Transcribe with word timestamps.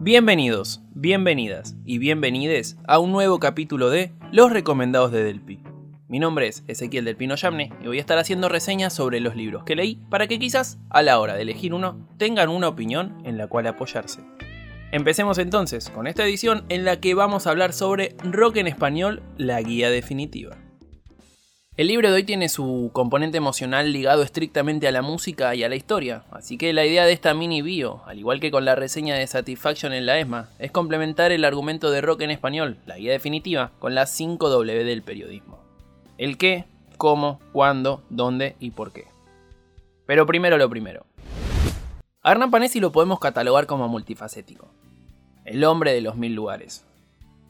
Bienvenidos, 0.00 0.82
bienvenidas 0.92 1.76
y 1.84 1.98
bienvenides 1.98 2.76
a 2.88 2.98
un 2.98 3.12
nuevo 3.12 3.38
capítulo 3.38 3.90
de 3.90 4.12
Los 4.32 4.52
Recomendados 4.52 5.12
de 5.12 5.22
Delpi. 5.22 5.60
Mi 6.08 6.18
nombre 6.18 6.48
es 6.48 6.64
Ezequiel 6.66 7.04
del 7.04 7.16
Pino 7.16 7.36
Yamne 7.36 7.72
y 7.80 7.86
voy 7.86 7.98
a 7.98 8.00
estar 8.00 8.18
haciendo 8.18 8.48
reseñas 8.48 8.92
sobre 8.92 9.20
los 9.20 9.36
libros 9.36 9.62
que 9.62 9.76
leí 9.76 10.02
para 10.10 10.26
que 10.26 10.40
quizás 10.40 10.78
a 10.90 11.02
la 11.02 11.20
hora 11.20 11.34
de 11.34 11.42
elegir 11.42 11.72
uno 11.72 12.08
tengan 12.18 12.48
una 12.48 12.68
opinión 12.68 13.16
en 13.24 13.38
la 13.38 13.46
cual 13.46 13.68
apoyarse. 13.68 14.20
Empecemos 14.90 15.38
entonces 15.38 15.88
con 15.90 16.08
esta 16.08 16.24
edición 16.24 16.64
en 16.70 16.84
la 16.84 16.98
que 16.98 17.14
vamos 17.14 17.46
a 17.46 17.50
hablar 17.50 17.72
sobre 17.72 18.16
Rock 18.24 18.56
en 18.56 18.66
Español, 18.66 19.22
la 19.36 19.62
guía 19.62 19.90
definitiva. 19.90 20.63
El 21.76 21.88
libro 21.88 22.08
de 22.08 22.14
hoy 22.14 22.22
tiene 22.22 22.48
su 22.48 22.90
componente 22.92 23.36
emocional 23.36 23.92
ligado 23.92 24.22
estrictamente 24.22 24.86
a 24.86 24.92
la 24.92 25.02
música 25.02 25.56
y 25.56 25.64
a 25.64 25.68
la 25.68 25.74
historia, 25.74 26.22
así 26.30 26.56
que 26.56 26.72
la 26.72 26.86
idea 26.86 27.04
de 27.04 27.12
esta 27.12 27.34
mini 27.34 27.62
bio, 27.62 28.00
al 28.06 28.16
igual 28.20 28.38
que 28.38 28.52
con 28.52 28.64
la 28.64 28.76
reseña 28.76 29.16
de 29.16 29.26
Satisfaction 29.26 29.92
en 29.92 30.06
la 30.06 30.20
ESMA, 30.20 30.48
es 30.60 30.70
complementar 30.70 31.32
el 31.32 31.44
argumento 31.44 31.90
de 31.90 32.00
rock 32.00 32.20
en 32.20 32.30
español, 32.30 32.76
la 32.86 32.96
guía 32.96 33.10
definitiva, 33.10 33.72
con 33.80 33.96
las 33.96 34.12
5 34.12 34.50
W 34.50 34.84
del 34.84 35.02
periodismo. 35.02 35.58
El 36.16 36.38
qué, 36.38 36.64
cómo, 36.96 37.40
cuándo, 37.50 38.04
dónde 38.08 38.54
y 38.60 38.70
por 38.70 38.92
qué. 38.92 39.06
Pero 40.06 40.26
primero 40.26 40.56
lo 40.58 40.70
primero. 40.70 41.04
A 42.22 42.30
Hernán 42.30 42.52
Panesi 42.52 42.78
lo 42.78 42.92
podemos 42.92 43.18
catalogar 43.18 43.66
como 43.66 43.88
multifacético. 43.88 44.68
El 45.44 45.64
hombre 45.64 45.92
de 45.92 46.02
los 46.02 46.14
mil 46.14 46.36
lugares. 46.36 46.84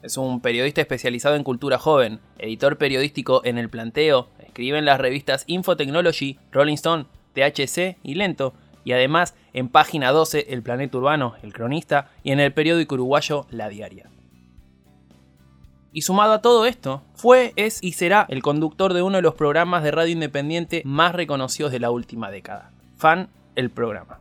Es 0.04 0.18
un 0.18 0.42
periodista 0.42 0.82
especializado 0.82 1.34
en 1.34 1.44
cultura 1.44 1.78
joven, 1.78 2.20
editor 2.36 2.76
periodístico 2.76 3.40
en 3.42 3.56
El 3.56 3.70
Planteo, 3.70 4.28
escribe 4.38 4.76
en 4.76 4.84
las 4.84 5.00
revistas 5.00 5.44
Infotechnology, 5.46 6.38
Rolling 6.52 6.74
Stone, 6.74 7.06
THC 7.32 7.96
y 8.02 8.14
Lento, 8.14 8.52
y 8.84 8.92
además 8.92 9.34
en 9.54 9.70
Página 9.70 10.12
12, 10.12 10.52
El 10.52 10.62
Planeta 10.62 10.98
Urbano, 10.98 11.36
El 11.42 11.54
Cronista, 11.54 12.10
y 12.22 12.32
en 12.32 12.40
el 12.40 12.52
periódico 12.52 12.96
uruguayo 12.96 13.46
La 13.48 13.70
Diaria. 13.70 14.10
Y 15.94 16.02
sumado 16.02 16.34
a 16.34 16.42
todo 16.42 16.66
esto, 16.66 17.02
fue, 17.14 17.54
es 17.56 17.82
y 17.82 17.94
será 17.94 18.26
el 18.28 18.42
conductor 18.42 18.92
de 18.92 19.00
uno 19.00 19.16
de 19.16 19.22
los 19.22 19.36
programas 19.36 19.82
de 19.82 19.90
radio 19.90 20.12
independiente 20.12 20.82
más 20.84 21.14
reconocidos 21.14 21.72
de 21.72 21.80
la 21.80 21.90
última 21.90 22.30
década. 22.30 22.72
Fan, 22.98 23.30
el 23.56 23.70
programa. 23.70 24.18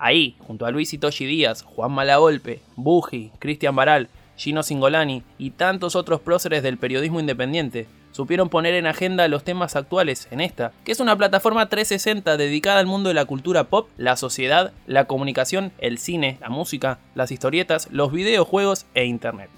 Ahí, 0.00 0.34
junto 0.40 0.66
a 0.66 0.72
Luis 0.72 0.90
Díaz, 1.20 1.62
Juan 1.62 1.92
Malagolpe, 1.92 2.60
Buji, 2.74 3.30
Cristian 3.38 3.76
Baral, 3.76 4.08
Gino 4.36 4.62
Singolani 4.62 5.22
y 5.38 5.50
tantos 5.50 5.96
otros 5.96 6.20
próceres 6.20 6.62
del 6.62 6.78
periodismo 6.78 7.20
independiente 7.20 7.86
supieron 8.14 8.48
poner 8.48 8.74
en 8.74 8.86
agenda 8.86 9.26
los 9.26 9.42
temas 9.42 9.74
actuales 9.74 10.28
en 10.30 10.40
esta, 10.40 10.72
que 10.84 10.92
es 10.92 11.00
una 11.00 11.16
plataforma 11.16 11.68
360 11.68 12.36
dedicada 12.36 12.78
al 12.78 12.86
mundo 12.86 13.08
de 13.08 13.14
la 13.14 13.24
cultura 13.24 13.64
pop, 13.64 13.88
la 13.96 14.16
sociedad, 14.16 14.72
la 14.86 15.06
comunicación, 15.06 15.72
el 15.78 15.98
cine, 15.98 16.38
la 16.40 16.48
música, 16.48 16.98
las 17.16 17.32
historietas, 17.32 17.88
los 17.90 18.12
videojuegos 18.12 18.86
e 18.94 19.04
internet. 19.04 19.50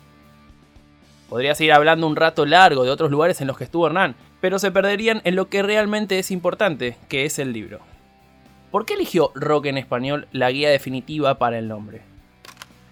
Podría 1.28 1.54
seguir 1.54 1.72
hablando 1.72 2.06
un 2.06 2.16
rato 2.16 2.46
largo 2.46 2.84
de 2.84 2.90
otros 2.90 3.10
lugares 3.10 3.42
en 3.42 3.46
los 3.46 3.58
que 3.58 3.64
estuvo 3.64 3.86
Hernán, 3.86 4.14
pero 4.40 4.58
se 4.58 4.70
perderían 4.70 5.20
en 5.24 5.36
lo 5.36 5.48
que 5.48 5.62
realmente 5.62 6.18
es 6.18 6.30
importante, 6.30 6.96
que 7.08 7.26
es 7.26 7.38
el 7.38 7.52
libro. 7.52 7.80
¿Por 8.70 8.86
qué 8.86 8.94
eligió 8.94 9.32
Rock 9.34 9.66
en 9.66 9.76
español 9.76 10.28
la 10.32 10.50
guía 10.50 10.70
definitiva 10.70 11.38
para 11.38 11.58
el 11.58 11.68
nombre? 11.68 12.15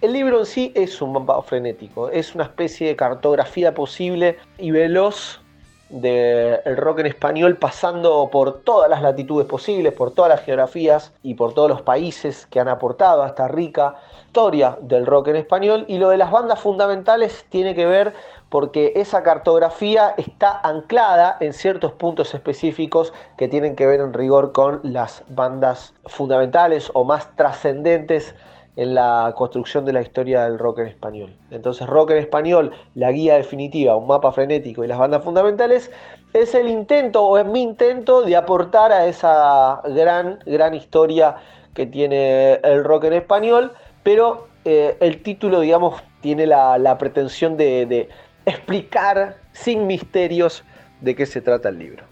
El 0.04 0.12
libro 0.12 0.40
en 0.40 0.44
sí 0.44 0.70
es 0.74 1.00
un 1.00 1.14
mapa 1.14 1.40
frenético, 1.40 2.10
es 2.10 2.34
una 2.34 2.44
especie 2.44 2.88
de 2.88 2.94
cartografía 2.94 3.72
posible 3.72 4.36
y 4.58 4.70
veloz 4.70 5.40
del 5.88 6.76
rock 6.76 6.98
en 6.98 7.06
español 7.06 7.56
pasando 7.56 8.28
por 8.30 8.60
todas 8.64 8.90
las 8.90 9.00
latitudes 9.00 9.46
posibles, 9.46 9.94
por 9.94 10.10
todas 10.10 10.28
las 10.28 10.42
geografías 10.42 11.14
y 11.22 11.32
por 11.32 11.54
todos 11.54 11.70
los 11.70 11.80
países 11.80 12.44
que 12.50 12.60
han 12.60 12.68
aportado 12.68 13.22
a 13.22 13.28
esta 13.28 13.48
rica 13.48 13.94
historia 14.26 14.76
del 14.82 15.06
rock 15.06 15.28
en 15.28 15.36
español. 15.36 15.86
Y 15.88 15.96
lo 15.96 16.10
de 16.10 16.18
las 16.18 16.30
bandas 16.30 16.60
fundamentales 16.60 17.46
tiene 17.48 17.74
que 17.74 17.86
ver 17.86 18.12
porque 18.50 18.92
esa 18.96 19.22
cartografía 19.22 20.12
está 20.18 20.60
anclada 20.62 21.38
en 21.40 21.54
ciertos 21.54 21.92
puntos 21.92 22.34
específicos 22.34 23.14
que 23.38 23.48
tienen 23.48 23.74
que 23.74 23.86
ver 23.86 24.00
en 24.00 24.12
rigor 24.12 24.52
con 24.52 24.80
las 24.82 25.24
bandas 25.28 25.94
fundamentales 26.04 26.90
o 26.92 27.04
más 27.04 27.34
trascendentes 27.36 28.34
en 28.76 28.94
la 28.94 29.32
construcción 29.36 29.84
de 29.84 29.92
la 29.92 30.02
historia 30.02 30.44
del 30.44 30.58
rock 30.58 30.80
en 30.80 30.88
español. 30.88 31.36
Entonces, 31.50 31.86
rock 31.86 32.10
en 32.10 32.18
español, 32.18 32.72
la 32.94 33.12
guía 33.12 33.36
definitiva, 33.36 33.96
un 33.96 34.06
mapa 34.06 34.32
frenético 34.32 34.84
y 34.84 34.88
las 34.88 34.98
bandas 34.98 35.22
fundamentales, 35.22 35.90
es 36.32 36.54
el 36.54 36.68
intento 36.68 37.22
o 37.22 37.38
es 37.38 37.46
mi 37.46 37.62
intento 37.62 38.22
de 38.22 38.34
aportar 38.36 38.92
a 38.92 39.06
esa 39.06 39.80
gran, 39.84 40.40
gran 40.44 40.74
historia 40.74 41.36
que 41.72 41.86
tiene 41.86 42.54
el 42.64 42.82
rock 42.82 43.04
en 43.04 43.12
español, 43.12 43.72
pero 44.02 44.48
eh, 44.64 44.96
el 45.00 45.22
título, 45.22 45.60
digamos, 45.60 46.02
tiene 46.20 46.46
la, 46.46 46.96
pretensión 46.98 47.56
de, 47.56 47.86
de 47.86 48.08
explicar 48.46 49.36
sin 49.52 49.86
misterios 49.86 50.64
de 51.00 51.14
qué 51.14 51.26
se 51.26 51.40
trata 51.40 51.68
el 51.68 51.78
libro. 51.78 52.04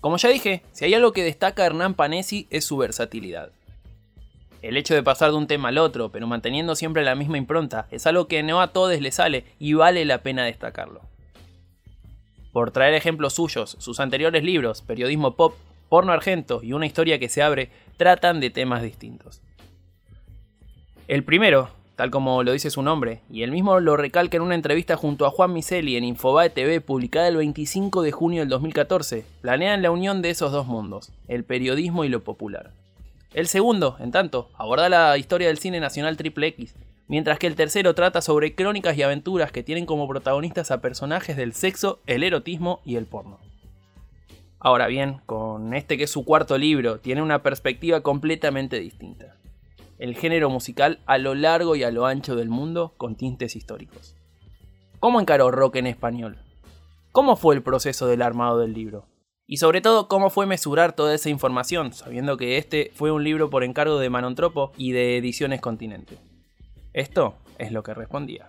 Como 0.00 0.16
ya 0.16 0.28
dije, 0.28 0.62
si 0.72 0.84
hay 0.84 0.94
algo 0.94 1.12
que 1.12 1.24
destaca 1.24 1.66
Hernán 1.66 1.94
Panesi 1.94 2.46
es 2.50 2.64
su 2.64 2.76
versatilidad. 2.76 3.50
El 4.60 4.76
hecho 4.76 4.94
de 4.94 5.04
pasar 5.04 5.30
de 5.30 5.36
un 5.36 5.46
tema 5.46 5.68
al 5.68 5.78
otro, 5.78 6.10
pero 6.10 6.26
manteniendo 6.26 6.74
siempre 6.74 7.04
la 7.04 7.14
misma 7.14 7.38
impronta, 7.38 7.86
es 7.90 8.06
algo 8.06 8.26
que 8.26 8.42
no 8.42 8.60
a 8.60 8.68
todos 8.68 9.00
les 9.00 9.14
sale 9.14 9.44
y 9.60 9.74
vale 9.74 10.04
la 10.04 10.22
pena 10.22 10.44
destacarlo. 10.44 11.02
Por 12.52 12.72
traer 12.72 12.94
ejemplos 12.94 13.34
suyos, 13.34 13.76
sus 13.78 14.00
anteriores 14.00 14.42
libros, 14.42 14.82
Periodismo 14.82 15.36
Pop, 15.36 15.54
Porno 15.88 16.12
Argento 16.12 16.60
y 16.62 16.72
Una 16.72 16.86
historia 16.86 17.20
que 17.20 17.28
se 17.28 17.42
abre, 17.42 17.70
tratan 17.96 18.40
de 18.40 18.50
temas 18.50 18.82
distintos. 18.82 19.42
El 21.06 21.22
primero, 21.22 21.70
tal 21.94 22.10
como 22.10 22.42
lo 22.42 22.52
dice 22.52 22.70
su 22.70 22.82
nombre, 22.82 23.20
y 23.30 23.42
él 23.42 23.52
mismo 23.52 23.78
lo 23.78 23.96
recalca 23.96 24.36
en 24.36 24.42
una 24.42 24.56
entrevista 24.56 24.96
junto 24.96 25.24
a 25.24 25.30
Juan 25.30 25.52
Miseli 25.52 25.96
en 25.96 26.04
Infobae 26.04 26.50
TV 26.50 26.80
publicada 26.80 27.28
el 27.28 27.36
25 27.36 28.02
de 28.02 28.12
junio 28.12 28.40
del 28.40 28.48
2014, 28.48 29.24
planean 29.40 29.82
la 29.82 29.92
unión 29.92 30.20
de 30.20 30.30
esos 30.30 30.50
dos 30.50 30.66
mundos, 30.66 31.12
el 31.28 31.44
periodismo 31.44 32.04
y 32.04 32.08
lo 32.08 32.24
popular. 32.24 32.72
El 33.34 33.46
segundo, 33.46 33.96
en 34.00 34.10
tanto, 34.10 34.50
aborda 34.54 34.88
la 34.88 35.18
historia 35.18 35.48
del 35.48 35.58
cine 35.58 35.80
nacional 35.80 36.16
triple 36.16 36.46
X, 36.48 36.74
mientras 37.08 37.38
que 37.38 37.46
el 37.46 37.56
tercero 37.56 37.94
trata 37.94 38.22
sobre 38.22 38.54
crónicas 38.54 38.96
y 38.96 39.02
aventuras 39.02 39.52
que 39.52 39.62
tienen 39.62 39.84
como 39.84 40.08
protagonistas 40.08 40.70
a 40.70 40.80
personajes 40.80 41.36
del 41.36 41.52
sexo, 41.52 42.00
el 42.06 42.22
erotismo 42.22 42.80
y 42.84 42.96
el 42.96 43.06
porno. 43.06 43.38
Ahora 44.60 44.86
bien, 44.86 45.20
con 45.26 45.74
este 45.74 45.96
que 45.98 46.04
es 46.04 46.10
su 46.10 46.24
cuarto 46.24 46.56
libro, 46.58 47.00
tiene 47.00 47.22
una 47.22 47.42
perspectiva 47.42 48.00
completamente 48.00 48.80
distinta. 48.80 49.36
El 49.98 50.16
género 50.16 50.48
musical 50.48 51.00
a 51.06 51.18
lo 51.18 51.34
largo 51.34 51.76
y 51.76 51.82
a 51.82 51.90
lo 51.90 52.06
ancho 52.06 52.34
del 52.34 52.48
mundo 52.48 52.94
con 52.96 53.14
tintes 53.14 53.56
históricos. 53.56 54.16
¿Cómo 55.00 55.20
encaró 55.20 55.50
rock 55.50 55.76
en 55.76 55.86
español? 55.86 56.38
¿Cómo 57.12 57.36
fue 57.36 57.54
el 57.54 57.62
proceso 57.62 58.06
del 58.06 58.22
armado 58.22 58.58
del 58.58 58.72
libro? 58.72 59.06
Y 59.50 59.56
sobre 59.56 59.80
todo, 59.80 60.08
cómo 60.08 60.28
fue 60.28 60.44
mesurar 60.44 60.92
toda 60.92 61.14
esa 61.14 61.30
información, 61.30 61.94
sabiendo 61.94 62.36
que 62.36 62.58
este 62.58 62.92
fue 62.94 63.10
un 63.10 63.24
libro 63.24 63.48
por 63.48 63.64
encargo 63.64 63.98
de 63.98 64.10
Manontropo 64.10 64.72
y 64.76 64.92
de 64.92 65.16
Ediciones 65.16 65.62
Continente. 65.62 66.18
Esto 66.92 67.34
es 67.56 67.72
lo 67.72 67.82
que 67.82 67.94
respondía. 67.94 68.48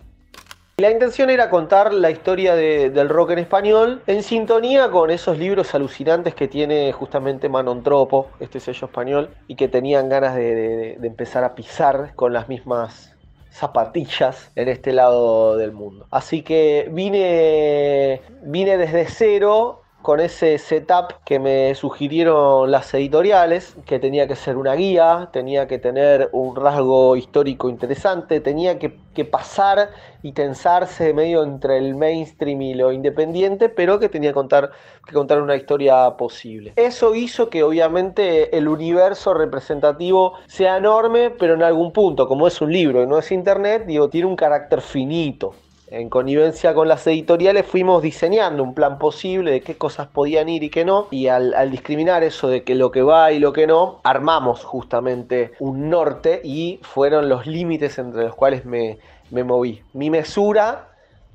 La 0.76 0.90
intención 0.90 1.30
era 1.30 1.48
contar 1.48 1.94
la 1.94 2.10
historia 2.10 2.54
del 2.54 3.08
rock 3.08 3.30
en 3.30 3.38
español 3.38 4.02
en 4.06 4.22
sintonía 4.22 4.90
con 4.90 5.10
esos 5.10 5.38
libros 5.38 5.74
alucinantes 5.74 6.34
que 6.34 6.48
tiene 6.48 6.92
justamente 6.92 7.48
Manontropo, 7.48 8.28
este 8.38 8.60
sello 8.60 8.86
español, 8.86 9.30
y 9.48 9.54
que 9.54 9.68
tenían 9.68 10.10
ganas 10.10 10.34
de, 10.34 10.98
de 11.00 11.06
empezar 11.06 11.44
a 11.44 11.54
pisar 11.54 12.14
con 12.14 12.34
las 12.34 12.50
mismas 12.50 13.14
zapatillas 13.50 14.50
en 14.54 14.68
este 14.68 14.92
lado 14.92 15.56
del 15.56 15.72
mundo. 15.72 16.06
Así 16.10 16.42
que 16.42 16.90
vine, 16.92 18.20
vine 18.42 18.76
desde 18.76 19.06
cero 19.06 19.79
con 20.02 20.18
ese 20.20 20.56
setup 20.58 21.12
que 21.24 21.38
me 21.38 21.74
sugirieron 21.74 22.70
las 22.70 22.92
editoriales, 22.94 23.76
que 23.84 23.98
tenía 23.98 24.26
que 24.26 24.34
ser 24.34 24.56
una 24.56 24.74
guía, 24.74 25.28
tenía 25.32 25.66
que 25.66 25.78
tener 25.78 26.30
un 26.32 26.56
rasgo 26.56 27.16
histórico 27.16 27.68
interesante, 27.68 28.40
tenía 28.40 28.78
que, 28.78 28.98
pasar 29.30 29.90
y 30.22 30.32
tensarse 30.32 31.12
medio 31.12 31.42
entre 31.42 31.76
el 31.76 31.94
mainstream 31.94 32.62
y 32.62 32.72
lo 32.72 32.90
independiente, 32.90 33.68
pero 33.68 34.00
que 34.00 34.08
tenía 34.08 34.30
que 34.30 34.34
contar, 34.34 34.70
que 35.06 35.12
contar 35.12 35.42
una 35.42 35.56
historia 35.56 36.16
posible. 36.16 36.72
Eso 36.76 37.14
hizo 37.14 37.50
que 37.50 37.62
obviamente 37.62 38.56
el 38.56 38.66
universo 38.66 39.34
representativo 39.34 40.38
sea 40.46 40.78
enorme, 40.78 41.28
pero 41.28 41.52
en 41.52 41.62
algún 41.62 41.92
punto, 41.92 42.26
como 42.26 42.46
es 42.46 42.62
un 42.62 42.72
libro 42.72 43.02
y 43.02 43.06
no 43.06 43.18
es 43.18 43.30
internet, 43.30 43.84
digo, 43.84 44.08
tiene 44.08 44.26
un 44.26 44.36
carácter 44.36 44.80
finito 44.80 45.52
en 45.90 46.08
connivencia 46.08 46.72
con 46.72 46.86
las 46.86 47.04
editoriales 47.08 47.66
fuimos 47.66 48.00
diseñando 48.00 48.62
un 48.62 48.74
plan 48.74 48.98
posible 48.98 49.50
de 49.50 49.60
qué 49.60 49.76
cosas 49.76 50.06
podían 50.06 50.48
ir 50.48 50.62
y 50.62 50.70
qué 50.70 50.84
no. 50.84 51.08
Y 51.10 51.26
al, 51.26 51.70
discriminar 51.70 52.22
eso 52.22 52.48
de 52.48 52.62
que 52.62 52.76
lo 52.76 52.92
que 52.92 53.02
va 53.02 53.32
y 53.32 53.40
lo 53.40 53.52
que 53.52 53.66
no, 53.66 54.00
armamos 54.04 54.64
justamente 54.64 55.52
un 55.58 55.90
norte 55.90 56.40
y 56.44 56.78
fueron 56.82 57.28
los 57.28 57.46
límites 57.46 57.98
entre 57.98 58.24
los 58.24 58.36
cuales 58.36 58.64
me, 58.64 58.98
me 59.30 59.42
moví. 59.42 59.82
Mi 59.92 60.10
mesura 60.10 60.86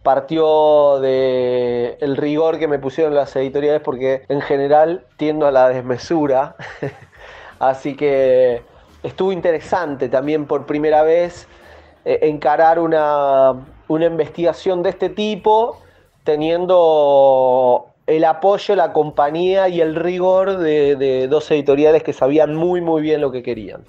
partió 0.03 0.99
de 1.01 1.97
rigor 2.15 2.57
que 2.57 2.69
me 2.69 2.79
pusieron 2.79 3.13
las 3.13 3.35
editoriales 3.35 3.81
porque 3.81 4.23
en 4.29 4.39
general 4.39 5.05
tiendo 5.17 5.47
a 5.47 5.51
la 5.51 5.67
desmesura. 5.67 6.55
Así 7.59 7.95
que 7.95 8.61
estuvo 9.03 9.33
interesante 9.33 10.07
también 10.07 10.45
por 10.45 10.65
primera 10.65 11.03
vez 11.03 11.47
eh, 12.05 12.19
encarar 12.23 12.79
una, 12.79 13.55
una 13.87 14.05
investigación 14.05 14.83
de 14.83 14.89
este 14.89 15.09
tipo 15.09 15.81
teniendo 16.23 17.87
el 18.07 18.23
apoyo, 18.25 18.75
la 18.75 18.93
compañía 18.93 19.69
y 19.69 19.81
el 19.81 19.95
rigor 19.95 20.57
de, 20.57 21.27
dos 21.27 21.49
editoriales 21.51 22.03
que 22.03 22.13
sabían 22.13 22.55
muy 22.55 22.81
muy 22.81 23.01
bien 23.01 23.21
lo 23.21 23.31
que 23.31 23.43
querían. 23.43 23.83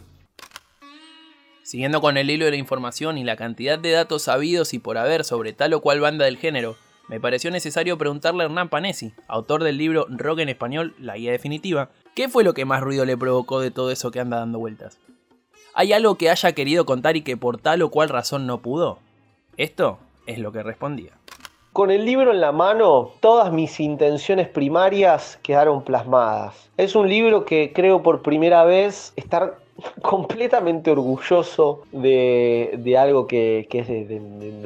Siguiendo 1.62 2.00
con 2.00 2.16
el 2.16 2.30
hilo 2.30 2.44
de 2.44 2.52
la 2.52 2.56
información 2.56 3.18
y 3.18 3.24
la 3.24 3.36
cantidad 3.36 3.78
de 3.78 3.90
datos 3.90 4.22
sabidos 4.22 4.72
y 4.72 4.78
por 4.78 4.98
haber 4.98 5.24
sobre 5.24 5.52
tal 5.52 5.74
o 5.74 5.80
cual 5.80 6.00
banda 6.00 6.24
del 6.24 6.36
género, 6.36 6.76
me 7.08 7.20
pareció 7.20 7.50
necesario 7.50 7.98
preguntarle 7.98 8.42
a 8.42 8.46
Hernán 8.46 8.68
Panesi, 8.68 9.12
autor 9.26 9.64
del 9.64 9.76
libro 9.76 10.06
Rock 10.08 10.40
en 10.40 10.48
Español, 10.48 10.94
la 11.00 11.16
guía 11.16 11.32
definitiva, 11.32 11.90
¿qué 12.14 12.28
fue 12.28 12.44
lo 12.44 12.54
que 12.54 12.64
más 12.64 12.80
ruido 12.80 13.04
le 13.04 13.16
provocó 13.16 13.60
de 13.60 13.70
todo 13.70 13.90
eso 13.90 14.10
que 14.10 14.20
anda 14.20 14.38
dando 14.38 14.58
vueltas? 14.58 14.98
¿Hay 15.74 15.92
algo 15.92 16.16
que 16.16 16.30
haya 16.30 16.52
querido 16.52 16.86
contar 16.86 17.16
y 17.16 17.22
que 17.22 17.36
por 17.36 17.58
tal 17.58 17.82
o 17.82 17.90
cual 17.90 18.08
razón 18.08 18.46
no 18.46 18.62
pudo? 18.62 18.98
Esto 19.56 19.98
es 20.26 20.38
lo 20.38 20.52
que 20.52 20.62
respondía. 20.62 21.12
Con 21.72 21.90
el 21.90 22.04
libro 22.04 22.30
en 22.30 22.40
la 22.40 22.52
mano, 22.52 23.10
todas 23.20 23.52
mis 23.52 23.80
intenciones 23.80 24.48
primarias 24.48 25.38
quedaron 25.42 25.82
plasmadas. 25.82 26.70
Es 26.76 26.94
un 26.94 27.08
libro 27.08 27.44
que 27.44 27.72
creo 27.74 28.02
por 28.02 28.22
primera 28.22 28.64
vez 28.64 29.12
estar 29.16 29.58
completamente 30.02 30.90
orgulloso 30.90 31.82
de, 31.92 32.96
algo 32.98 33.26
que, 33.26 33.66
es 33.70 33.88
de, 33.88 34.20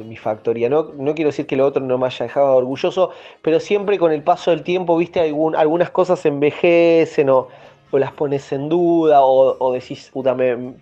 mi 0.05 0.17
factoría. 0.17 0.69
No, 0.69 0.91
no 0.97 1.15
quiero 1.15 1.29
decir 1.29 1.47
que 1.47 1.55
lo 1.55 1.65
otro 1.65 1.81
no 1.83 1.97
me 1.97 2.07
haya 2.07 2.25
dejado 2.25 2.55
orgulloso, 2.55 3.11
pero 3.41 3.59
siempre 3.59 3.97
con 3.97 4.11
el 4.11 4.23
paso 4.23 4.51
del 4.51 4.63
tiempo, 4.63 4.97
viste, 4.97 5.19
algunas 5.21 5.89
cosas 5.89 6.25
envejecen 6.25 7.29
o, 7.29 7.47
las 7.93 8.13
pones 8.13 8.51
en 8.53 8.69
duda 8.69 9.19
o, 9.21 9.73
decís, 9.73 10.09
puta, 10.13 10.35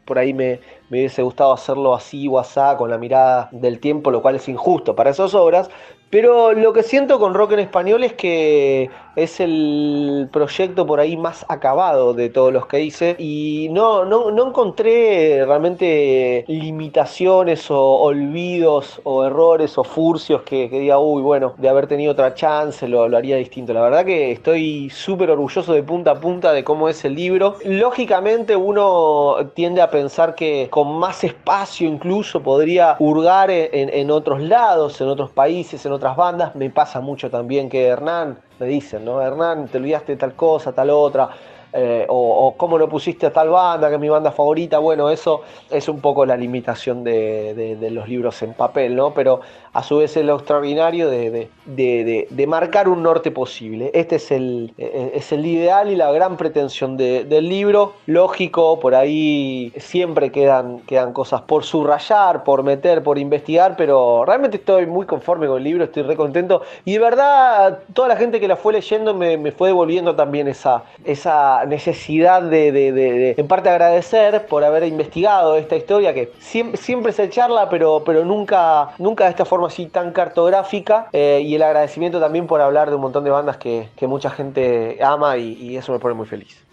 por 0.06 0.20
ahí 0.20 0.32
me, 0.32 0.60
me 0.90 1.00
hubiese 1.00 1.22
gustado 1.22 1.54
hacerlo 1.54 1.94
así 1.94 2.28
o 2.28 2.40
asá 2.40 2.76
con 2.78 2.90
la 2.90 2.98
mirada 2.98 3.50
del 3.52 3.80
tiempo, 3.80 4.12
lo 4.12 4.22
cual 4.22 4.36
es 4.36 4.48
injusto 4.50 4.96
para 4.96 5.12
esas 5.12 5.34
obras, 5.34 5.70
pero 6.10 6.54
lo 6.54 6.74
que 6.74 6.82
siento 6.82 7.20
con 7.20 7.36
rock 7.36 7.52
en 7.52 7.60
español 7.60 8.04
es 8.04 8.14
que 8.14 8.90
es 9.16 9.40
el 9.40 10.28
proyecto 10.32 10.88
por 10.88 11.00
ahí 11.00 11.16
más 11.16 11.46
acabado 11.50 12.16
de 12.16 12.30
todos 12.30 12.52
los 12.52 12.66
que 12.66 12.82
hice 12.82 13.16
y 13.20 13.68
no, 13.72 14.06
no, 14.06 14.48
encontré 14.48 15.46
realmente 15.46 16.46
limitaciones 16.48 17.70
o 17.70 17.80
olvidos 17.80 19.00
o 19.04 19.24
errores 19.24 19.78
o 19.78 19.84
furcios 19.84 20.42
que, 20.42 20.68
diga, 20.68 20.98
uy, 20.98 21.22
bueno, 21.22 21.54
de 21.58 21.70
haber 21.70 21.86
tenido 21.86 22.14
otra 22.14 22.34
chance 22.34 22.88
lo, 22.88 23.08
lo 23.08 23.18
haría 23.18 23.36
distinto. 23.36 23.74
La 23.74 23.82
verdad 23.82 24.04
que 24.04 24.32
estoy 24.32 24.90
súper 24.90 25.30
orgulloso 25.30 25.74
de 25.74 25.84
punta 25.84 26.12
a 26.12 26.20
punta 26.20 26.54
de 26.54 26.64
cómo 26.64 26.90
es 26.90 27.06
el 27.06 27.14
libro. 27.14 27.58
Lógicamente 27.66 28.56
uno 28.56 29.36
tiende 29.54 29.82
a 29.82 29.92
pensar 29.92 30.34
que 30.34 30.70
con 30.80 30.98
más 30.98 31.26
espacio 31.26 31.90
incluso 31.90 32.42
podría 32.42 32.96
hurgar 33.00 33.52
en, 33.52 33.90
en 33.90 34.10
otros 34.10 34.40
lados, 34.40 35.02
en 35.02 35.10
otros 35.10 35.30
países, 35.30 35.86
en 35.86 35.92
otras 35.92 36.16
bandas. 36.16 36.56
Me 36.56 36.70
pasa 36.70 37.02
mucho 37.02 37.30
también 37.30 37.68
que 37.68 37.86
Hernán, 37.86 38.40
me 38.60 38.66
dicen, 38.66 39.04
¿no? 39.04 39.22
Hernán, 39.22 39.68
te 39.68 39.78
olvidaste 39.78 40.14
de 40.14 40.18
tal 40.18 40.36
cosa, 40.36 40.72
tal 40.72 40.90
otra. 40.92 41.32
Eh, 41.72 42.06
o, 42.10 42.56
cómo 42.58 42.80
lo 42.80 42.90
pusiste 42.90 43.28
a 43.28 43.34
tal 43.34 43.50
banda, 43.50 43.90
que 43.90 43.96
es 43.96 44.02
mi 44.02 44.10
banda 44.10 44.32
favorita. 44.32 44.80
Bueno, 44.80 45.10
eso 45.10 45.42
es 45.70 45.88
un 45.88 46.02
poco 46.02 46.26
la 46.26 46.36
limitación 46.36 47.04
de, 47.04 47.78
los 47.92 48.08
libros 48.08 48.42
en 48.42 48.54
papel, 48.54 48.96
¿no? 48.96 49.14
Pero 49.14 49.42
a 49.74 49.84
su 49.84 49.98
vez 49.98 50.18
es 50.18 50.26
lo 50.26 50.36
extraordinario 50.36 51.10
de, 51.10 52.46
marcar 52.48 52.90
un 52.90 53.04
norte 53.04 53.30
posible. 53.30 53.92
Este 53.94 54.16
es 54.16 54.32
el, 54.32 54.74
e, 54.78 55.12
es 55.14 55.32
el 55.32 55.46
ideal 55.46 55.92
y 55.92 55.96
la 55.96 56.12
gran 56.12 56.38
pretensión 56.38 56.98
del 56.98 57.48
libro. 57.48 57.94
Lógico, 58.08 58.80
por 58.80 58.96
ahí 58.96 59.72
siempre 59.78 60.32
quedan, 60.32 60.80
quedan 60.80 61.14
cosas 61.14 61.42
por 61.42 61.64
subrayar, 61.64 62.44
por 62.44 62.64
meter, 62.64 63.04
por 63.04 63.20
investigar, 63.20 63.76
pero 63.78 64.26
realmente 64.26 64.58
estoy 64.58 64.88
muy 64.88 65.06
conforme 65.06 65.46
con 65.46 65.58
el 65.58 65.64
libro, 65.64 65.84
estoy 65.84 66.04
re 66.04 66.16
contento. 66.16 66.64
Y 66.86 66.94
de 66.94 67.00
verdad, 67.00 67.80
toda 67.94 68.08
la 68.08 68.16
gente 68.16 68.40
que 68.40 68.48
la 68.48 68.56
fue 68.56 68.74
leyendo 68.74 69.14
me, 69.14 69.38
me 69.38 69.52
fue 69.52 69.68
devolviendo 69.68 70.16
también 70.16 70.48
esa, 70.48 70.84
esa 71.06 71.59
necesidad 71.66 72.42
de, 72.42 73.36
en 73.38 73.48
parte, 73.48 73.70
agradecer 73.70 74.46
por 74.48 74.64
haber 74.64 74.84
investigado 74.84 75.56
esta 75.56 75.76
historia 75.76 76.14
que 76.14 76.32
siempre, 76.40 77.12
se 77.12 77.30
charla, 77.30 77.70
pero, 77.70 78.04
pero 78.06 78.26
nunca, 78.26 78.92
nunca 78.98 79.26
de 79.26 79.32
esta 79.32 79.46
forma 79.46 79.68
así 79.68 79.88
tan 79.88 80.12
cartográfica. 80.12 81.08
Eh, 81.14 81.42
y 81.44 81.56
el 81.56 81.64
agradecimiento 81.64 82.20
también 82.20 82.48
por 82.48 82.62
hablar 82.62 82.90
de 82.90 82.96
un 82.96 83.02
montón 83.02 83.24
de 83.24 83.30
bandas 83.30 83.58
que, 83.58 83.90
mucha 84.02 84.32
gente 84.32 84.98
ama 85.04 85.38
y, 85.38 85.54
y 85.54 85.78
eso 85.78 85.92
me 85.92 86.00
pone 86.00 86.16
muy 86.16 86.26
feliz. 86.26 86.66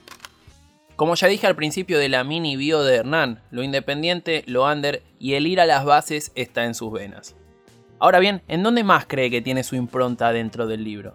Como 0.96 1.14
ya 1.14 1.28
dije 1.28 1.46
al 1.46 1.54
principio 1.54 1.98
de 1.98 2.08
la 2.08 2.24
mini 2.24 2.56
bio 2.56 2.82
de 2.82 2.96
Hernán, 2.96 3.42
lo 3.50 3.62
independiente, 3.62 4.42
lo 4.46 4.64
under 4.64 5.02
y 5.18 5.34
el 5.34 5.46
ir 5.46 5.60
a 5.60 5.66
las 5.66 5.84
bases 5.84 6.32
está 6.34 6.64
en 6.64 6.74
sus 6.74 6.90
venas. 6.90 7.36
Ahora 7.98 8.18
bien, 8.18 8.42
¿en 8.48 8.62
dónde 8.62 8.82
más 8.82 9.06
cree 9.06 9.30
que 9.30 9.42
tiene 9.42 9.62
su 9.62 9.76
impronta 9.76 10.32
dentro 10.32 10.66
del 10.66 10.84
libro? 10.84 11.14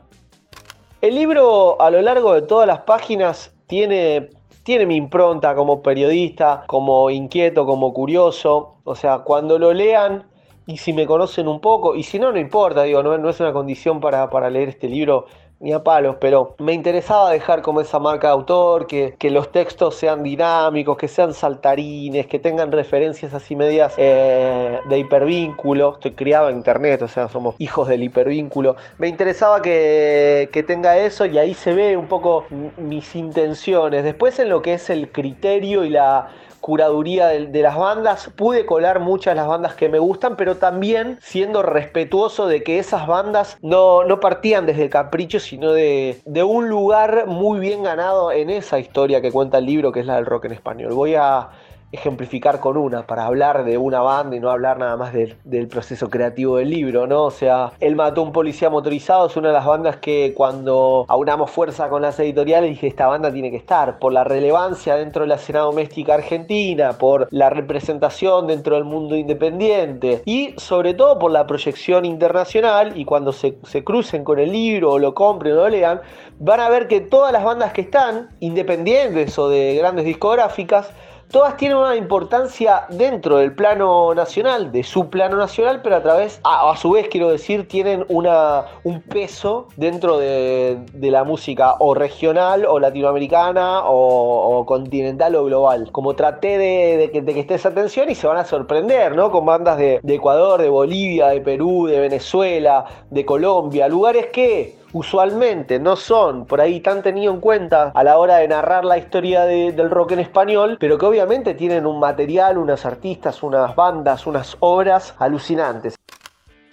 El 1.02 1.16
libro 1.16 1.82
a 1.82 1.90
lo 1.90 2.00
largo 2.04 2.36
de 2.36 2.44
todas 2.44 2.68
las 2.68 2.82
páginas 2.82 3.52
tiene, 3.72 4.32
tiene 4.64 4.86
mi 4.86 4.98
impronta 4.98 5.56
como 5.56 5.82
periodista, 5.82 6.66
como 6.68 7.10
inquieto, 7.10 7.66
como 7.66 7.94
curioso. 7.94 8.76
O 8.84 8.96
sea, 8.96 9.20
cuando 9.20 9.58
lo 9.58 9.72
lean 9.72 10.26
y 10.66 10.76
si 10.76 10.92
me 10.92 11.08
conocen 11.08 11.48
un 11.48 11.62
poco, 11.62 11.96
y 11.96 12.04
si 12.04 12.20
no, 12.20 12.34
no 12.34 12.38
importa, 12.38 12.84
digo, 12.84 13.02
no, 13.02 13.30
es 13.30 13.40
una 13.40 13.54
condición 13.54 14.02
para, 14.02 14.30
para 14.30 14.50
leer 14.50 14.68
este 14.68 14.90
libro 14.90 15.26
ni 15.62 15.74
a 15.74 15.84
palos, 15.84 16.16
pero 16.20 16.56
me 16.58 16.74
interesaba 16.74 17.32
dejar 17.32 17.62
como 17.62 17.82
esa 17.82 18.00
marca 18.00 18.28
de 18.28 18.34
autor, 18.34 18.88
que, 18.88 19.16
los 19.32 19.52
textos 19.52 19.96
sean 19.96 20.24
dinámicos, 20.24 20.98
que 20.98 21.08
sean 21.08 21.34
saltarines, 21.34 22.28
que 22.28 22.40
tengan 22.40 22.72
referencias 22.72 23.34
así 23.34 23.56
medias 23.56 23.94
eh, 23.98 24.80
de 24.90 25.00
hipervínculo. 25.00 25.94
Estoy 25.94 26.12
criado 26.12 26.50
en 26.50 26.58
internet, 26.58 27.04
o 27.04 27.08
sea, 27.08 27.30
somos 27.30 27.56
hijos 27.60 27.88
del 27.88 28.04
hipervínculo. 28.04 28.76
Me 28.98 29.08
interesaba 29.08 29.62
que, 29.62 30.50
que 30.52 30.64
tenga 30.64 30.98
eso 30.98 31.26
y 31.26 31.38
ahí 31.38 31.54
se 31.54 31.74
ve 31.74 31.96
un 31.96 32.08
poco 32.08 32.46
mis 32.78 33.16
intenciones. 33.16 34.04
Después 34.04 34.40
en 34.40 34.50
lo 34.50 34.62
que 34.62 34.74
es 34.74 34.90
el 34.90 35.12
criterio 35.12 35.86
y 35.86 35.90
la 35.90 36.30
curaduría 36.62 37.28
de, 37.28 37.62
las 37.62 37.76
bandas, 37.76 38.30
pude 38.36 38.66
colar 38.66 39.00
muchas 39.00 39.36
las 39.36 39.48
bandas 39.48 39.76
que 39.76 39.90
me 39.90 40.00
gustan, 40.00 40.38
pero 40.38 40.58
también 40.58 41.18
siendo 41.22 41.64
respetuoso 41.64 42.48
de 42.48 42.64
que 42.64 42.80
esas 42.80 43.08
bandas 43.08 43.58
no, 43.62 44.06
no 44.06 44.20
partían 44.20 44.66
desde 44.66 44.90
capricho, 44.90 45.40
sino 45.40 45.74
de, 45.74 46.22
de 46.26 46.44
un 46.44 46.70
lugar 46.70 47.26
muy 47.28 47.60
bien 47.60 47.84
ganado 47.84 48.32
en 48.32 48.50
esa 48.50 48.80
historia 48.80 49.22
que 49.22 49.32
cuenta 49.32 49.58
el 49.58 49.66
libro, 49.66 49.92
que 49.92 50.02
es 50.02 50.06
la 50.06 50.16
del 50.16 50.26
rock 50.26 50.46
en 50.46 50.54
español. 50.54 50.94
Voy 50.94 51.16
a 51.16 51.50
ejemplificar 51.92 52.60
con 52.60 52.78
una, 52.78 53.06
para 53.06 53.26
hablar 53.26 53.66
de 53.66 53.78
una 53.78 54.02
banda 54.02 54.36
y 54.36 54.40
no 54.40 54.50
hablar 54.50 54.80
nada 54.80 54.96
más 54.98 55.14
del, 55.14 55.36
proceso 55.68 56.10
creativo 56.10 56.58
del 56.58 56.70
libro, 56.70 57.08
¿no? 57.08 57.26
O 57.26 57.32
sea, 57.32 57.72
Él 57.80 57.96
mató 57.96 58.22
a 58.22 58.24
un 58.24 58.32
policía 58.32 58.70
motorizado 58.70 59.28
es 59.28 59.38
una 59.38 59.50
de 59.50 59.54
las 59.54 59.66
bandas 59.66 59.98
que 59.98 60.34
cuando 60.36 61.06
aunamos 61.08 61.52
fuerza 61.52 61.90
con 61.90 62.02
las 62.02 62.20
editoriales 62.20 62.70
dije, 62.70 62.88
esta 62.88 63.08
banda 63.08 63.32
tiene 63.32 63.52
que 63.52 63.58
estar, 63.58 64.00
por 64.00 64.14
la 64.14 64.24
relevancia 64.24 64.96
dentro 64.96 65.24
de 65.24 65.28
la 65.28 65.36
escena 65.36 65.60
doméstica 65.60 66.16
argentina, 66.16 66.94
por 66.94 67.28
la 67.32 67.50
representación 67.50 68.48
dentro 68.48 68.76
del 68.76 68.86
mundo 68.86 69.16
independiente 69.16 70.22
y 70.26 70.54
sobre 70.58 70.94
todo 70.94 71.20
por 71.20 71.32
la 71.32 71.46
proyección 71.48 72.06
internacional 72.06 72.98
y 72.98 73.06
cuando 73.06 73.32
se, 73.32 73.58
se 73.64 73.84
crucen 73.84 74.24
con 74.24 74.40
el 74.40 74.52
libro 74.52 74.94
o 74.94 75.00
lo 75.00 75.14
compren 75.14 75.54
o 75.54 75.58
lo 75.58 75.70
lean, 75.70 76.02
van 76.40 76.60
a 76.60 76.70
ver 76.70 76.88
que 76.88 77.02
todas 77.02 77.32
las 77.32 77.44
bandas 77.44 77.72
que 77.74 77.82
están, 77.82 78.30
independientes 78.40 79.38
o 79.38 79.50
de 79.50 79.76
grandes 79.76 80.06
discográficas, 80.06 80.92
todas 81.32 81.58
tienen 81.58 81.78
una 81.78 81.96
importancia 81.96 82.86
dentro 82.90 83.38
del 83.38 83.54
plano 83.54 84.14
nacional, 84.14 84.72
de 84.72 84.84
su 84.84 85.10
plano 85.10 85.38
nacional, 85.38 85.82
pero 85.82 85.96
a 85.96 86.04
través, 86.04 86.40
a, 86.44 86.76
su 86.76 86.92
vez 86.92 87.08
quiero 87.08 87.30
decir, 87.30 87.68
tienen 87.68 88.06
una, 88.10 88.66
un 88.84 89.02
peso 89.02 89.68
dentro 89.78 90.18
de, 90.18 90.80
la 91.02 91.24
música 91.24 91.76
o 91.80 91.94
regional 91.94 92.66
o 92.66 92.80
latinoamericana 92.80 93.82
o, 93.86 94.66
continental 94.66 95.36
o 95.36 95.46
global. 95.46 95.90
Como 95.92 96.16
traté 96.16 96.58
de, 96.58 97.10
que, 97.12 97.22
de, 97.22 97.34
que, 97.34 97.40
esté 97.42 97.56
esa 97.56 97.70
atención 97.70 98.10
y 98.10 98.16
se 98.16 98.28
van 98.28 98.38
a 98.38 98.46
sorprender, 98.46 99.16
¿no? 99.16 99.32
Con 99.32 99.46
bandas 99.46 99.78
de, 99.78 100.00
de 100.04 100.16
Ecuador, 100.16 100.62
de 100.62 100.70
Bolivia, 100.70 101.28
de 101.28 101.42
Perú, 101.42 101.88
de 101.88 102.00
Venezuela, 102.00 102.86
de 103.10 103.26
Colombia, 103.26 103.88
lugares 103.88 104.28
que 104.28 104.81
usualmente 104.94 105.80
no 105.80 105.96
son 105.96 106.46
por 106.46 106.62
ahí 106.62 106.80
tan 106.80 107.02
tenidos 107.02 107.36
en 107.36 107.42
cuenta 107.42 107.92
a 107.94 108.04
la 108.04 108.18
hora 108.18 108.38
de 108.38 108.48
narrar 108.48 108.86
la 108.86 108.98
historia 108.98 109.46
del 109.46 109.90
rock 109.90 110.12
en 110.12 110.20
español, 110.20 110.78
pero 110.80 110.98
que 110.98 111.06
obviamente 111.06 111.54
tienen 111.54 111.86
un 111.86 112.00
material, 112.00 112.58
unas 112.58 112.86
artistas, 112.86 113.44
unas 113.44 113.76
bandas, 113.76 114.28
unas 114.28 114.58
obras 114.60 115.16
alucinantes. 115.20 115.96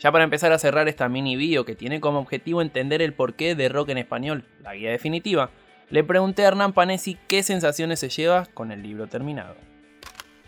Ya 0.01 0.13
para 0.13 0.25
empezar 0.25 0.53
a 0.53 0.59
cerrar 0.59 0.87
esta 0.89 1.09
mini 1.09 1.37
bio 1.37 1.65
que 1.65 1.75
tiene 1.75 2.01
como 2.01 2.21
objetivo 2.21 2.63
entender 2.63 3.03
el 3.03 3.15
porqué 3.15 3.55
de 3.55 3.69
rock 3.69 3.89
en 3.89 3.99
español, 3.99 4.45
la 4.63 4.75
guía 4.75 4.91
definitiva, 4.91 5.51
le 5.91 6.05
pregunté 6.05 6.45
a 6.45 6.49
Hernán 6.49 6.73
Panesi 6.73 7.17
qué 7.29 7.43
sensaciones 7.43 7.99
se 7.99 8.09
lleva 8.09 8.47
con 8.55 8.71
el 8.71 8.83
libro 8.83 9.07
terminado. 9.07 9.55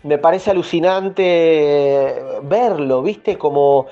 Me 0.03 0.17
parece 0.17 0.51
alucinante 0.51 2.15
verlo, 2.43 3.03
¿viste? 3.03 3.37
Como 3.37 3.87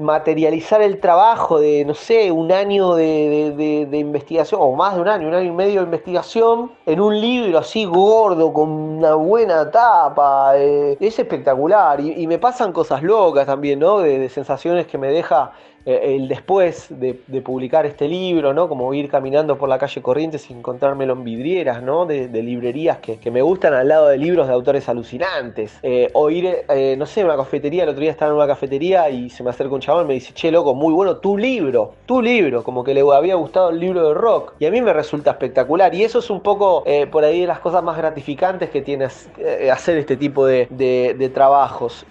materializar 0.00 0.82
el 0.82 0.98
trabajo 0.98 1.60
de, 1.60 1.84
no 1.84 1.94
sé, 1.94 2.32
un 2.32 2.50
año 2.50 2.94
de, 2.94 3.88
investigación, 3.92 4.60
o 4.62 4.72
más 4.72 4.94
de 4.94 5.00
un 5.00 5.08
año, 5.08 5.28
un 5.28 5.34
año 5.34 5.52
y 5.52 5.54
medio 5.54 5.80
de 5.80 5.84
investigación, 5.86 6.72
en 6.86 7.00
un 7.00 7.20
libro 7.20 7.58
así 7.58 7.84
gordo, 7.84 8.52
con 8.52 8.70
una 8.70 9.14
buena 9.14 9.70
tapa. 9.70 10.56
Eh, 10.56 10.96
es 10.98 11.18
espectacular. 11.18 12.00
Y, 12.00 12.26
me 12.26 12.38
pasan 12.38 12.72
cosas 12.72 13.02
locas 13.02 13.46
también, 13.46 13.78
¿no? 13.80 13.98
de 14.00 14.28
sensaciones 14.28 14.86
que 14.86 14.98
me 14.98 15.08
deja 15.08 15.52
el 15.84 16.28
después 16.28 16.86
de, 16.90 17.14
publicar 17.40 17.86
este 17.86 18.06
libro, 18.06 18.52
¿no? 18.52 18.68
Como 18.68 18.92
ir 18.94 19.08
caminando 19.08 19.56
por 19.56 19.68
la 19.68 19.78
calle 19.78 20.02
Corrientes 20.02 20.50
y 20.50 20.52
encontrármelo 20.52 21.14
en 21.14 21.24
vidrieras, 21.24 21.82
¿no? 21.82 22.06
De, 22.06 22.28
librerías 22.42 22.98
que, 22.98 23.30
me 23.30 23.42
gustan 23.42 23.74
al 23.74 23.88
lado 23.88 24.08
de 24.08 24.18
libros 24.18 24.48
de 24.48 24.54
autores 24.54 24.88
alucinantes. 24.88 25.78
Eh, 25.82 26.10
o 26.12 26.30
ir, 26.30 26.64
eh, 26.68 26.96
no 26.98 27.06
sé, 27.06 27.20
en 27.20 27.26
una 27.26 27.36
cafetería, 27.36 27.84
el 27.84 27.90
otro 27.90 28.00
día 28.00 28.10
estaba 28.10 28.30
en 28.30 28.36
una 28.36 28.46
cafetería 28.46 29.08
y 29.10 29.30
se 29.30 29.42
me 29.42 29.50
acerca 29.50 29.74
un 29.74 29.80
chabón 29.80 30.04
y 30.04 30.08
me 30.08 30.14
dice, 30.14 30.32
che, 30.34 30.50
loco, 30.50 30.74
muy 30.74 30.92
bueno 30.92 31.16
tu 31.18 31.36
libro, 31.36 31.94
tu 32.06 32.20
libro, 32.20 32.62
como 32.64 32.84
que 32.84 32.94
le 32.94 33.00
había 33.00 33.34
gustado 33.36 33.70
el 33.70 33.80
libro 33.80 34.08
de 34.08 34.14
rock. 34.14 34.54
Y 34.58 34.66
a 34.66 34.70
mí 34.70 34.80
me 34.80 34.92
resulta 34.92 35.30
espectacular. 35.30 35.94
Y 35.94 36.04
eso 36.04 36.18
es 36.18 36.30
un 36.30 36.40
poco 36.40 36.84
por 37.10 37.24
ahí 37.24 37.40
de 37.42 37.46
las 37.46 37.60
cosas 37.60 37.82
más 37.82 37.96
gratificantes 37.96 38.70
que 38.70 38.82
tiene 38.82 39.06
hacer 39.06 39.98
este 39.98 40.16
tipo 40.16 40.46
de 40.46 41.30
trabajos. 41.32 42.04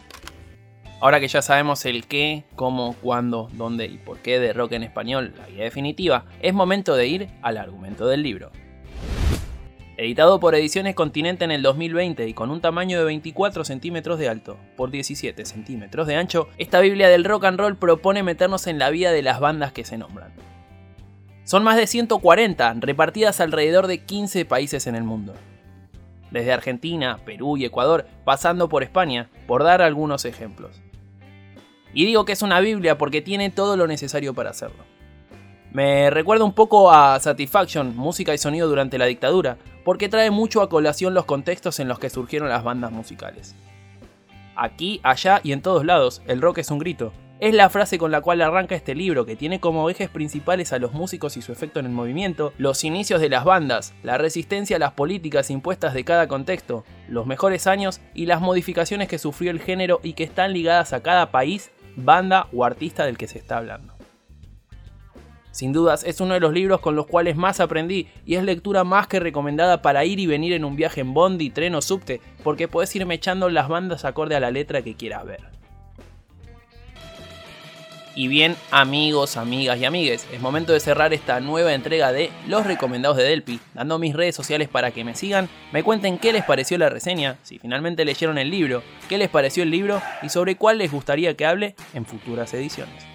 Ahora 1.01 1.22
que 1.22 1.29
ya 1.29 1.41
sabemos 1.41 1.86
el 1.86 2.06
qué, 2.08 2.44
cómo, 2.56 2.94
cuándo, 3.01 3.50
dónde 3.53 3.86
y 3.86 3.98
por 3.98 4.18
qué 4.20 4.38
de 4.38 4.51
rock 4.51 4.74
en 4.74 4.84
español, 4.84 5.34
la 5.38 5.48
guía 5.48 5.63
definitiva, 5.63 6.25
es 6.41 6.53
momento 6.53 6.94
de 6.96 7.08
ir 7.08 7.29
al 7.41 7.58
argumento 7.58 8.06
del 8.08 8.22
libro. 8.22 8.51
Editado 9.96 10.41
por 10.41 10.56
Ediciones 10.56 10.96
Continente 10.96 11.46
en 11.46 11.51
el 11.51 11.62
2020 11.62 12.27
y 12.27 12.34
con 12.34 12.51
un 12.51 12.60
tamaño 12.60 13.00
de 13.00 13.06
24 13.06 13.63
centímetros 13.63 14.20
de 14.20 14.27
alto 14.27 14.58
por 14.75 14.91
17 14.91 15.46
centímetros 15.46 16.06
de 16.06 16.18
ancho, 16.18 16.50
esta 16.58 16.82
Biblia 16.82 17.08
del 17.08 17.24
rock 17.24 17.46
and 17.46 17.60
roll 17.60 17.77
propone 17.77 18.22
meternos 18.22 18.68
en 18.68 18.77
la 18.77 18.89
vida 18.89 19.13
de 19.13 19.22
las 19.22 19.39
bandas 19.39 19.72
que 19.72 19.86
se 19.86 19.98
nombran. 19.98 20.34
Son 21.46 21.63
más 21.63 21.77
de 21.77 21.88
140, 21.88 22.74
repartidas 22.79 23.39
alrededor 23.39 23.88
de 23.88 24.03
15 24.03 24.44
países 24.44 24.86
en 24.86 24.96
el 24.96 25.03
mundo. 25.03 25.34
Desde 26.29 26.51
Argentina, 26.51 27.20
Perú 27.25 27.56
y 27.56 27.63
Ecuador, 27.63 28.06
pasando 28.25 28.68
por 28.68 28.84
España, 28.84 29.29
por 29.48 29.63
dar 29.63 29.82
algunos 29.82 30.25
ejemplos. 30.25 30.82
Y 31.93 32.05
digo 32.05 32.25
que 32.25 32.34
es 32.34 32.41
una 32.41 32.60
Biblia 32.60 32.98
porque 32.98 33.22
tiene 33.22 33.50
todo 33.50 33.77
lo 33.77 33.88
necesario 33.88 34.34
para 34.34 34.51
hacerlo. 34.51 34.84
Me 35.72 36.10
recuerda 36.10 36.46
un 36.46 36.53
poco 36.53 36.91
a 36.91 37.19
Satisfaction, 37.19 37.96
música 37.96 38.34
y 38.34 38.39
sonido 38.39 38.67
durante 38.67 38.98
la 38.98 39.05
dictadura, 39.05 39.58
porque 39.86 40.10
trae 40.10 40.31
mucho 40.31 40.62
a 40.62 40.69
colación 40.69 41.13
los 41.13 41.25
contextos 41.25 41.79
en 41.79 41.88
los 41.88 42.00
que 42.00 42.10
surgieron 42.10 42.50
las 42.50 42.63
bandas 42.63 42.91
musicales. 42.91 43.55
Aquí, 44.55 45.00
allá 45.03 45.41
y 45.43 45.51
en 45.51 45.62
todos 45.62 45.86
lados, 45.86 46.22
el 46.27 46.41
rock 46.41 46.60
es 46.60 46.72
un 46.72 46.79
grito. 46.79 47.13
Es 47.39 47.53
la 47.53 47.69
frase 47.69 47.98
con 47.98 48.12
la 48.12 48.19
cual 48.19 48.41
arranca 48.41 48.75
este 48.75 48.96
libro, 48.96 49.25
que 49.25 49.38
tiene 49.38 49.62
como 49.62 49.89
ejes 49.89 50.10
principales 50.10 50.74
a 50.74 50.79
los 50.79 50.91
músicos 50.91 51.38
y 51.38 51.41
su 51.41 51.53
efecto 51.53 51.79
en 51.79 51.86
el 51.86 51.93
movimiento, 51.93 52.51
los 52.58 52.84
inicios 52.84 53.22
de 53.22 53.29
las 53.29 53.46
bandas, 53.46 53.93
la 54.03 54.17
resistencia 54.17 54.75
a 54.75 54.79
las 54.79 54.91
políticas 54.91 55.50
impuestas 55.50 55.93
de 55.93 56.03
cada 56.03 56.27
contexto, 56.27 56.84
los 57.08 57.25
mejores 57.27 57.65
años 57.65 58.01
y 58.13 58.25
las 58.25 58.41
modificaciones 58.41 59.08
que 59.08 59.19
sufrió 59.19 59.51
el 59.51 59.62
género 59.62 60.01
y 60.03 60.13
que 60.13 60.25
están 60.25 60.51
ligadas 60.51 60.91
a 60.91 61.01
cada 61.01 61.31
país 61.31 61.72
banda 62.06 62.48
o 62.53 62.63
artista 62.63 63.06
del 63.06 63.18
que 63.18 63.27
se 63.27 63.38
está 63.38 63.58
hablando. 63.58 63.94
Sin 65.51 65.74
dudas 65.74 66.03
es 66.03 66.22
uno 66.22 66.36
de 66.36 66.39
los 66.39 66.53
libros 66.53 66.79
con 66.79 66.96
los 66.96 67.08
cuales 67.08 67.36
más 67.36 67.60
aprendí 67.60 68.08
y 68.25 68.36
es 68.36 68.44
lectura 68.44 68.84
más 68.84 69.08
que 69.08 69.20
recomendada 69.20 69.82
para 69.82 70.06
ir 70.06 70.20
y 70.20 70.27
venir 70.27 70.53
en 70.53 70.63
un 70.63 70.75
viaje 70.75 71.01
en 71.01 71.13
bondi, 71.13 71.50
tren 71.50 71.75
o 71.75 71.82
subte, 71.82 72.22
porque 72.44 72.68
puedes 72.68 72.96
irme 72.96 73.15
echando 73.15 73.50
las 73.50 73.68
bandas 73.68 74.06
acorde 74.06 74.36
a 74.36 74.39
la 74.39 74.51
letra 74.51 74.82
que 74.82 74.96
quieras 74.96 75.25
ver. 75.25 75.59
Y 78.20 78.28
bien, 78.28 78.58
amigos, 78.70 79.38
amigas 79.38 79.80
y 79.80 79.86
amigues, 79.86 80.28
es 80.34 80.42
momento 80.42 80.74
de 80.74 80.82
cerrar 80.82 81.14
esta 81.14 81.40
nueva 81.40 81.74
entrega 81.74 82.12
de 82.12 82.32
Los 82.48 82.66
Recomendados 82.66 83.16
de 83.16 83.24
Delpi, 83.24 83.62
dando 83.74 83.98
mis 83.98 84.14
redes 84.14 84.36
sociales 84.36 84.68
para 84.68 84.92
que 84.92 85.06
me 85.06 85.16
sigan, 85.16 85.48
me 85.72 85.84
cuenten 85.84 86.18
qué 86.18 86.34
les 86.34 86.44
pareció 86.44 86.78
la 86.78 86.90
reseña, 86.90 87.38
si 87.44 87.60
finalmente 87.60 88.04
leyeron 88.04 88.38
el 88.38 88.52
libro, 88.52 88.84
qué 89.08 89.18
les 89.18 89.30
pareció 89.30 89.64
el 89.64 89.72
libro 89.72 90.02
y 90.22 90.28
sobre 90.28 90.58
cuál 90.58 90.80
les 90.80 90.92
gustaría 90.92 91.38
que 91.38 91.46
hable 91.46 91.76
en 91.94 92.06
futuras 92.06 92.54
ediciones. 92.54 93.06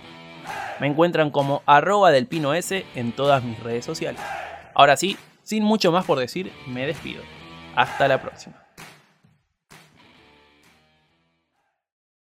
Me 0.81 0.87
encuentran 0.87 1.31
como 1.31 1.63
arroba 1.67 2.11
delpino 2.11 2.55
S 2.55 2.87
en 2.95 3.13
todas 3.13 3.45
mis 3.45 3.63
redes 3.63 3.85
sociales. 3.85 4.23
Ahora 4.75 4.97
sí, 4.97 5.19
sin 5.43 5.65
mucho 5.65 5.93
más 5.93 6.07
por 6.07 6.19
decir, 6.19 6.51
me 6.67 6.87
despido. 6.87 7.21
Hasta 7.77 8.09
la 8.09 8.23
próxima. 8.23 8.64